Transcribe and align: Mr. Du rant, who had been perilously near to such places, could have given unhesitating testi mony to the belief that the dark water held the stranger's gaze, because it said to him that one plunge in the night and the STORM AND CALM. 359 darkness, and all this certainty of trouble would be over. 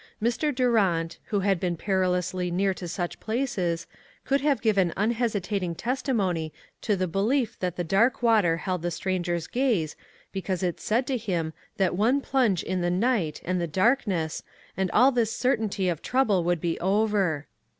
Mr. 0.19 0.51
Du 0.55 0.67
rant, 0.67 1.19
who 1.25 1.41
had 1.41 1.59
been 1.59 1.77
perilously 1.77 2.49
near 2.49 2.73
to 2.73 2.87
such 2.87 3.19
places, 3.19 3.85
could 4.25 4.41
have 4.41 4.59
given 4.59 4.91
unhesitating 4.97 5.75
testi 5.75 6.15
mony 6.15 6.51
to 6.81 6.95
the 6.95 7.07
belief 7.07 7.59
that 7.59 7.75
the 7.75 7.83
dark 7.83 8.23
water 8.23 8.57
held 8.57 8.81
the 8.81 8.89
stranger's 8.89 9.45
gaze, 9.45 9.95
because 10.31 10.63
it 10.63 10.79
said 10.79 11.05
to 11.05 11.17
him 11.17 11.53
that 11.77 11.95
one 11.95 12.19
plunge 12.19 12.63
in 12.63 12.81
the 12.81 12.89
night 12.89 13.41
and 13.45 13.61
the 13.61 13.67
STORM 13.69 13.87
AND 13.87 13.99
CALM. 13.99 14.03
359 14.05 14.17
darkness, 14.17 14.43
and 14.75 14.89
all 14.89 15.11
this 15.11 15.31
certainty 15.35 15.87
of 15.87 16.01
trouble 16.01 16.43
would 16.43 16.59
be 16.59 16.79
over. 16.79 17.45